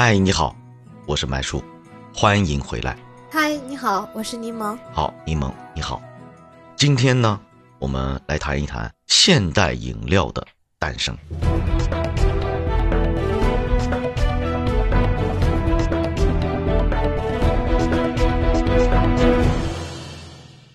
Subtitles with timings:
[0.00, 0.54] 嗨，你好，
[1.06, 1.60] 我是麦叔，
[2.14, 2.96] 欢迎回来。
[3.32, 4.78] 嗨，你好，我是柠檬。
[4.92, 6.00] 好，柠檬你好。
[6.76, 7.40] 今天呢，
[7.80, 10.46] 我们来谈一谈现代饮料的
[10.78, 11.18] 诞生。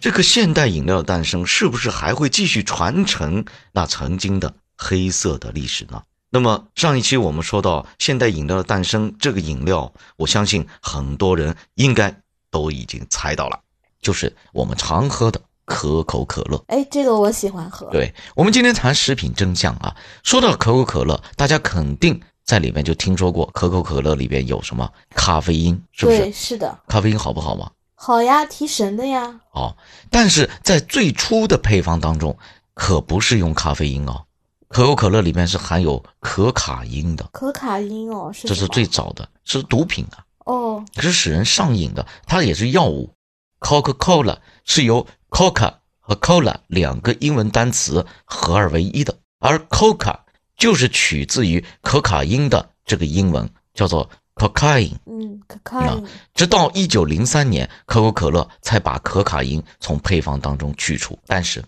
[0.01, 6.03] 这个现代饮料的诞生，是不是还会继续传承那曾经的黑色的历史呢？
[6.33, 12.11] 那么上一期我们说到现代饮料的诞生，这个饮料，我相信很多人应该
[12.49, 13.59] 都已经猜到了，
[14.01, 16.57] 就是我们常喝的可口可乐。
[16.69, 17.85] 哎，这个我喜欢喝。
[17.91, 26.17] 对，我们今天谈食品真相啊，说到可口可乐，大家肯定在里面就听说过可口可乐里边有什么咖啡因，是不是？
[26.17, 26.79] 对，是的。
[26.87, 27.69] 咖啡因好不好嘛？
[27.93, 29.39] 好呀，提神的呀。
[29.51, 29.77] 哦，
[30.09, 32.35] 但是在最初的配方当中，
[32.73, 34.25] 可不是用咖啡因哦，
[34.73, 37.23] 可口可乐里面是含有可卡因的。
[37.31, 43.13] 可卡因哦，是这是最早的，是毒品啊，哦，是使人上瘾的，它也是药物。
[43.59, 50.17] Coca-Cola 是由 Coca 和 Cola 两个英文单词合二为一的，而 Coca
[50.57, 54.95] 就是取自于可卡因的这个英文，叫做 cocaine。
[55.05, 56.03] 嗯，，cocaine。
[56.33, 61.17] 直到一九零三年，可口可乐才把可卡因从配方当中去除。
[61.27, 61.63] 但是，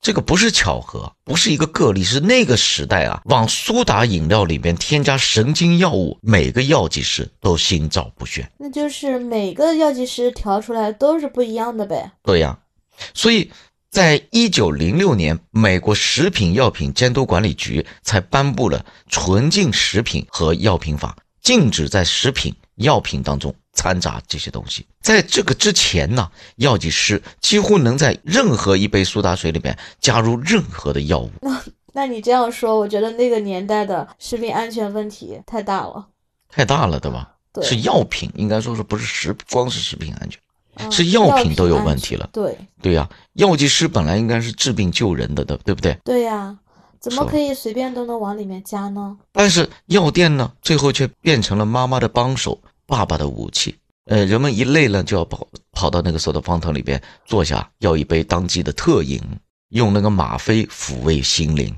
[0.00, 8.48] 这个不是巧合，不是一个个例，是那个时代啊，往苏打饮料里面添加神经药物，每个药剂师都心照不宣。
[8.58, 12.12] 那就是每个药剂师调出来都是不一样的呗。
[12.22, 12.56] 对呀，
[13.14, 13.50] 所以
[13.90, 24.84] 在一九零六年，美国食品药品监督管理局才颁布了《纯净食品和药品法》，禁止在食品药品当中掺杂这些东西。
[25.00, 31.30] 在这个之前呢，药剂师几乎能在任何一杯苏打水里面加入任何的药物。
[31.92, 36.08] 那你这样说，我觉得那个年代的食品安全问题太大了。
[36.48, 37.34] 太大了，对吧？
[37.52, 40.40] 对是药品，应该说是不是食，光是食品安全，
[40.74, 42.28] 嗯是药品都有问题了。
[42.32, 45.98] 对对呀、药剂师本来应该是治病救人的，对对不对？
[46.04, 46.58] 对呀，
[47.00, 49.16] 怎么可以随便都能往里面加呢？
[49.32, 53.76] 但是药店呢，最后却变成了妈妈的帮手，爸爸的武器。
[54.04, 59.20] 呃，人们一累了就要跑跑到那个 soda fountain 里边坐下，要一杯当季的特饮，
[59.70, 61.76] 用那个吗啡抚慰心灵。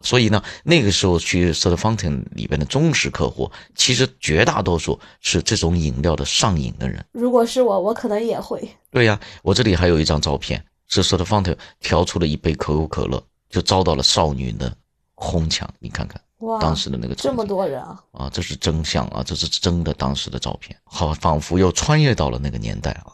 [0.00, 7.04] 所以呢，那个时候去 soda fountain 里边的忠实客户，其实绝大多数是这种饮料的上瘾的人。
[7.12, 8.66] 如果是我，我可能也会。
[8.90, 14.74] 对呀，我这里还有一张照片，是 soda fountain 调出了一杯可口可乐，就遭到了少女的
[15.14, 15.68] 哄抢。
[15.80, 17.98] 你看看哇，当时的那个这么多人啊！
[18.12, 23.12] 啊，这是真相啊，这是真的当时的照片，好，仿佛又穿越到了那个年代啊。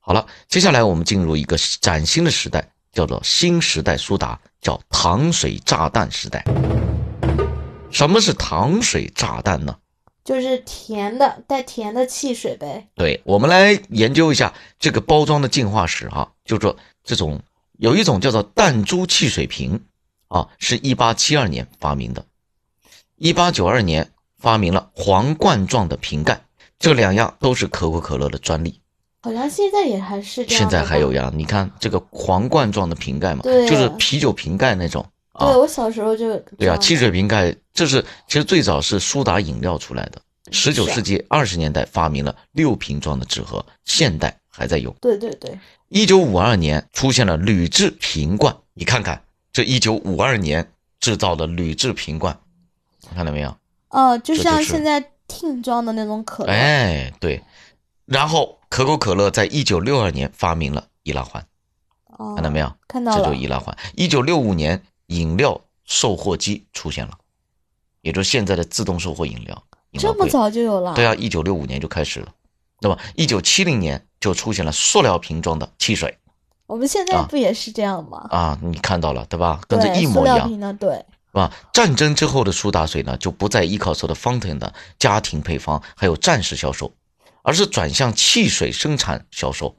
[0.00, 6.44] 好了，接下来我们进入一个崭新的时代，叫做新时代苏打，叫糖水炸弹时代。
[7.90, 9.76] 什么是糖水炸弹呢？
[10.24, 12.88] 就是甜的，带甜的汽水呗。
[12.94, 17.40] 对，我们来研究一下这个包装的进化史哈、就说这种
[17.78, 19.84] 有一种叫做弹珠汽水瓶
[20.28, 22.24] 啊，是一八七二年发明的，
[23.16, 26.40] 一八九二年发明了皇冠状的瓶盖，
[26.78, 28.80] 这两样都是可口可乐的专利。
[29.22, 30.58] 好像现在也还是这样。
[30.58, 31.12] 现在还有。
[31.12, 40.20] 呀，你看这个皇冠状的瓶盖嘛，对就是啤酒瓶盖那种啊对，，我小时候就对啊，汽水瓶盖，这是其实最早是苏打饮料出来的。
[40.52, 44.94] 十九世纪二十年代发明了六瓶装的纸盒，现代还在用。
[45.00, 49.20] 对对对，一九五二年出现了铝制瓶罐，你看看
[49.52, 52.38] 这一九五二年制造的铝制瓶罐，
[53.14, 53.56] 看到没有？
[53.90, 56.52] 哦，就像现在听装的那种可乐。
[56.52, 57.42] 哎，对。
[58.04, 61.44] 然后可口可乐在一九六二年发明了易拉罐，
[62.18, 62.72] 哦，看到没有？
[62.86, 63.34] 看到了这就。
[63.34, 63.76] 易拉罐。
[63.94, 67.12] 一九六五年，饮料售货机出现了，
[68.02, 69.62] 也就是现在的自动售货饮料。
[69.92, 70.94] 饮料这么早就有了？
[70.94, 72.32] 对啊，一九六五年就开始了，
[72.80, 72.98] 那么？
[73.14, 76.18] 一九七零年就出现了塑料瓶装的汽水
[76.66, 78.26] 我们现在啊不也是这样吗？
[78.30, 79.60] 啊，你看到了对吧？
[79.68, 81.04] 跟这一模一样，料瓶的，对，
[81.36, 81.52] 是吧？
[81.70, 86.94] 战争之后的苏打水呢，就不再依靠 soda fountain 的家庭配方还有战时销售，
[87.42, 89.76] 而是转向汽水生产销售。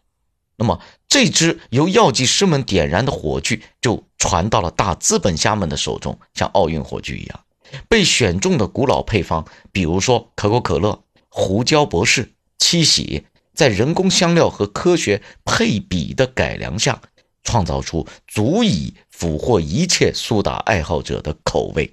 [0.56, 7.40] 那么这支由药剂师们点燃的火炬，就传到了大资本家们的手中，像奥运火炬一样。
[7.90, 13.26] 被选中的古老配方，比如说可口可乐、胡椒博士、七喜，
[13.56, 17.02] 在人工香料和科学配比的改良下，
[17.48, 21.90] 创造出足以俘获一切苏打爱好者的口味。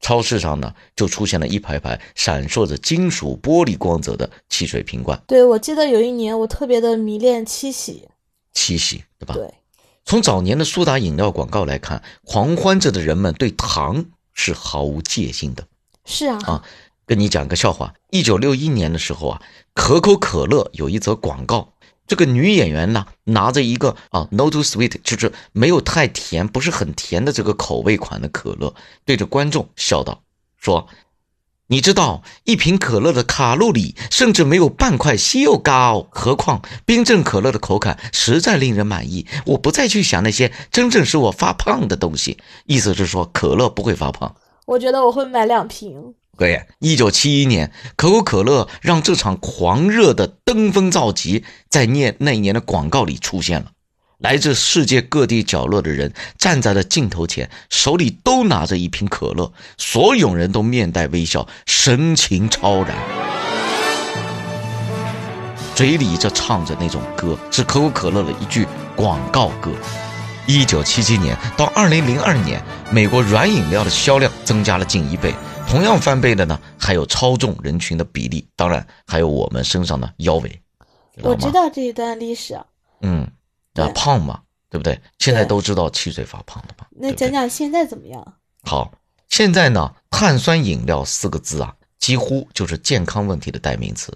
[0.00, 8.08] 超市上呢，就出现了一排排闪烁着金属玻璃光泽的汽水瓶罐，对，我记得有一年我特别的迷恋七喜，
[8.52, 9.34] 七喜，对吧？
[9.34, 9.54] 对，
[10.04, 15.64] 从早年的苏打饮料广告来看，狂欢着的人们对糖是毫无戒心的。
[16.04, 16.64] 是啊，啊
[17.06, 17.94] 跟你讲个笑话。
[18.10, 19.42] 一九六一年的时候啊，
[19.74, 21.72] 可口可乐有一则广告，
[22.06, 30.22] 这个女演员呢拿着一个啊 no too sweet，就是没有太甜，不是很甜的这个口味款的可乐，对着观众笑道
[30.60, 30.86] ：“说，
[31.68, 39.26] 你知道一瓶可乐的卡路里甚至没有半块西柚高，何况冰镇可乐的口感实在令人满意。
[39.46, 42.36] 我不再去想那些真正使我发胖的东西。
[42.66, 44.34] 意思是说，可乐不会发胖。”
[44.66, 46.14] 我觉得我会买两瓶。
[46.34, 53.66] 各位，一九七一年，可口可乐让这场狂热的登峰造极在念那一年的广告里出现了。
[54.16, 62.96] 来自世界各地角落的人站在了镜头前，手里都拿着一瓶可乐，所有人都面带微笑，神情超然，
[65.74, 69.70] 嘴里这唱着那种歌，是可口可乐的一句广告歌。
[70.46, 75.34] 一九七七年到二零零二年，美国软饮料的销量增加了近一倍。
[75.72, 80.60] 同样翻倍的呢，还有超重人群的比例，当然还有我们身上的腰围。
[81.22, 82.60] 我知道这一段历史。
[83.00, 83.26] 嗯，
[83.76, 85.00] 啊，胖嘛，对不对？
[85.18, 86.86] 现在都知道七岁发胖的嘛。
[86.90, 88.34] 那讲讲现在怎么样？
[88.64, 88.92] 好，
[89.30, 94.14] 现在呢，碳酸饮料四个字啊，几乎就是健康问题的代名词。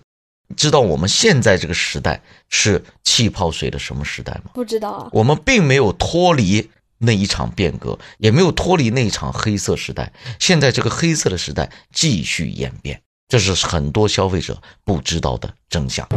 [0.58, 2.20] 知道我们现在这个时代
[2.50, 4.50] 是气泡水的什么时代吗？
[4.52, 5.08] 不知道啊。
[5.10, 10.12] 我们并没有脱离那一场变革，也没有脱离那一场黑色时代。
[10.38, 16.08] 现在这个黑色的时代继续演变，这是很多消费者不知道的真相。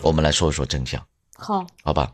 [0.00, 1.04] 我们来说一说真相。
[1.36, 2.12] 好，好吧。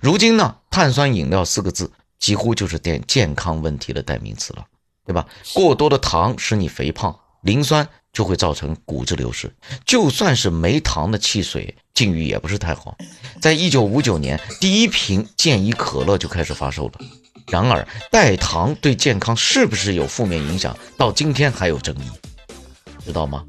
[0.00, 4.64] 如今呢，碳酸饮料四个字几乎就是点健康问题的代名词了，
[5.04, 5.26] 对吧？
[5.54, 7.88] 过多的糖使你肥胖，磷酸。
[8.14, 9.52] 就会造成骨质流失。
[9.84, 12.96] 就算是没糖的汽水，境遇也不是太好。
[13.42, 16.92] 在一九五九年，第一瓶健怡可乐就开始发售了。
[17.48, 22.08] 然而，代糖对健康是不是有负面影响，到今天还有争议，
[23.04, 23.44] 知道吗？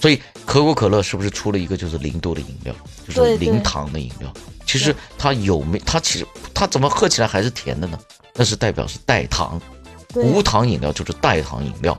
[0.00, 2.74] 所以，可口可乐是不是出了一个就是零度的饮料，
[3.06, 4.32] 就是零糖的饮料？
[4.66, 5.78] 其实它有没？
[5.80, 7.98] 它其实它怎么喝起来还是甜的呢？
[8.34, 9.60] 那是代表是代糖，
[10.14, 11.96] 无糖饮料就是代糖饮料。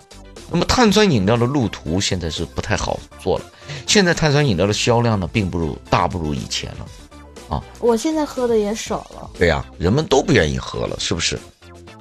[0.51, 3.45] 那么碳酸饮料的路途现在是不太好做了。
[3.87, 9.29] 现在碳酸饮料的销量呢，并不如大不如以前了，啊，我现在喝的也少了。
[9.39, 11.39] 对呀，人们都不愿意喝了，是不是？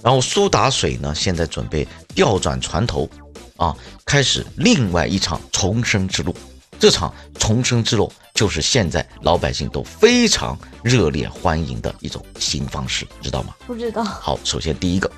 [0.02, 3.08] 然后苏打水呢，现在准备调转船头，
[3.56, 6.34] 啊，开始另外一场重生之路。
[6.78, 13.54] 这场重生之路就是现在老百姓都非常热烈欢迎的一种新方式，知道吗？
[13.66, 14.02] 不知道。
[14.02, 15.10] 好，首先第一个。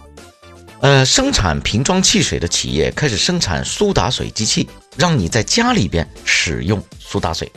[0.82, 7.50] 呃，生产瓶装汽水的企业开始生产苏打水机器，让你在家里边使用苏打水，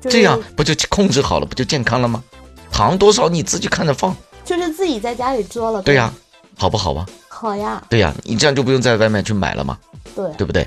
[0.00, 2.24] 这样不就控制好了，不就健康了吗？
[2.72, 5.82] 糖多少你自己看着放，就是自己在家里做了。
[5.82, 6.10] 对呀，
[6.56, 7.06] 好不好啊？
[7.28, 7.84] 好呀。
[7.90, 9.78] 对呀，你这样就不用在外面去买了嘛。
[10.16, 10.66] 对，对不对？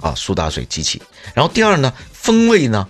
[0.00, 1.00] 啊，苏打水机器。
[1.32, 2.88] 然后第二呢，风味呢？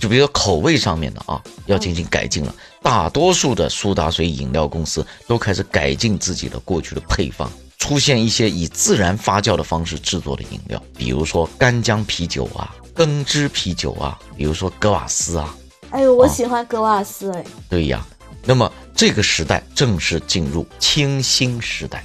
[0.00, 2.54] 就比如说口味上面的啊，要进行改进了。
[2.82, 15.54] 大多数的苏打水饮料公司都开始改进自己的过去的配方，出现一些以自然发酵的方式制作的饮料，比如说干姜啤酒啊、根汁啤酒啊，比如说格瓦斯啊。
[15.90, 17.44] 哎呦，我喜欢格瓦斯哎。
[17.68, 18.02] 对呀，
[18.42, 22.02] 那么这个时代正式进入清新时代。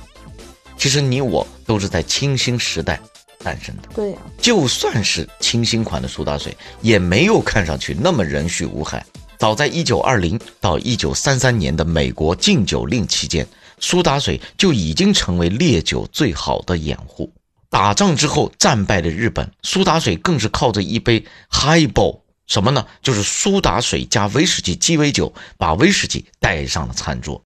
[0.78, 3.00] 其实你我都是在清新时代。
[3.40, 9.06] 诞生的对呀，就算是清新款的苏打水，也没有看上去那么人畜无害。
[9.38, 13.46] 早在一九二零到一九三三年的美国禁酒令期间，
[13.80, 17.32] 苏打水就已经成为烈酒最好的掩护。
[17.70, 22.88] 打仗之后战败的日本，苏打水更是靠着一杯 Highball，什么呢？
[23.02, 27.42] 就是苏打水加威士忌鸡尾酒，把威士忌带上了餐桌。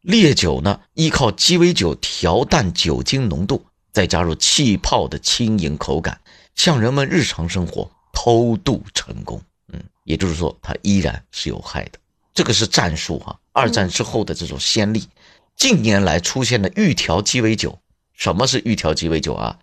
[0.00, 3.66] 烈酒呢，依靠鸡尾酒调淡酒精浓度。
[3.94, 6.20] 再加入气泡的轻盈口感，
[6.54, 9.40] 向人们日常生活偷渡成功。
[9.72, 11.92] 嗯，也就是说，它依然是有害的。
[12.34, 13.38] 这个是战术哈。
[13.52, 15.08] 二战之后的这种先例，
[15.56, 17.78] 近年来出现的预调鸡尾酒。
[18.12, 19.56] 什么是预调鸡尾酒啊？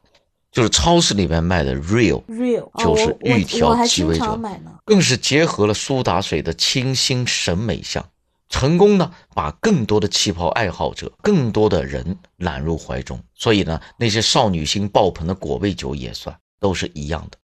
[0.51, 4.39] 就是超市里面卖的 real real，就是预调鸡尾酒，
[4.85, 8.05] 更是结合了苏打水的清新审美相。
[8.51, 13.17] 成功呢，把更多的气泡爱好者、更多的人揽入怀中。
[13.33, 17.37] 所以呢，那些少女心爆棚的果味酒也算，都是一样的。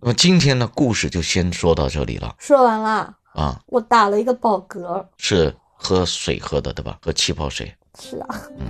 [0.00, 2.34] 那么今天呢，故事就先说到这里了。
[2.38, 6.98] 说完了啊，我打了一个饱嗝，是喝水喝的，对吧？
[7.02, 7.72] 喝气泡水。
[8.00, 8.66] 是啊，嗯，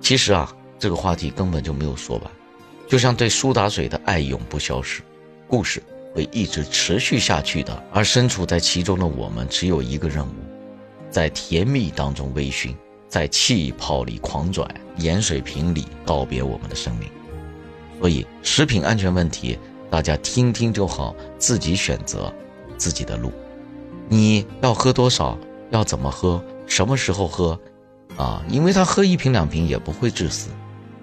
[0.00, 2.30] 其实啊，这个话题根本就没有说完，
[2.88, 5.02] 就像对苏打水的爱永不消失，
[5.46, 5.82] 故事
[6.14, 7.82] 会一直持续下去的。
[7.92, 10.32] 而身处在其中的我们，只有一个任务。
[11.14, 12.74] 在甜蜜当中微醺，
[13.08, 17.08] 在气泡里狂拽，盐水瓶里告别我们的生命。
[18.00, 19.56] 所以食品安全问题，
[19.88, 22.34] 大家听听就好，自己选择
[22.76, 23.30] 自己的路。
[24.08, 25.38] 你要喝多少？
[25.70, 26.42] 要怎么喝？
[26.66, 27.56] 什么时候喝？
[28.16, 30.48] 啊，因为他喝一瓶两瓶也不会致死，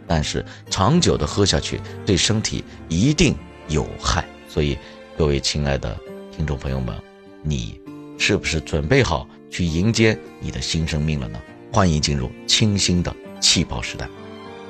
[0.05, 3.33] 但是长久的喝下去对身体一定
[3.69, 4.25] 有害。
[4.49, 4.77] 所以，
[5.17, 5.97] 各位亲爱的
[6.35, 6.93] 听众朋友们，
[7.41, 7.79] 你
[8.17, 11.39] 是不是准备好去迎接你的新生命了呢？
[11.73, 14.09] 欢迎进入清新的气泡时代。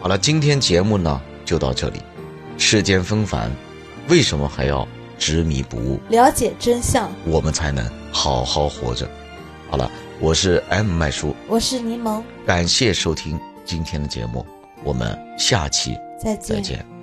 [0.01, 2.01] 好了，今天节目呢就到这里。
[2.57, 3.51] 世间纷繁，
[4.09, 5.99] 为什么还要执迷不悟？
[6.09, 9.09] 了解真相，我们才能好好活着。
[9.69, 14.45] 好了，我是 M 麦叔，我是柠檬，感谢收听今天的节目，
[14.83, 16.55] 我们下期再见。
[16.55, 17.00] 再见。